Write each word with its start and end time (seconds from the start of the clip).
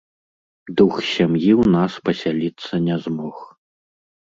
Дух 0.81 0.93
сям'і 1.11 1.51
ў 1.61 1.63
нас 1.75 1.91
пасяліцца 2.09 2.73
не 2.91 2.95
змог. 3.09 3.35